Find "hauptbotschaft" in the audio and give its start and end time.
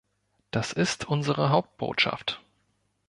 1.51-2.41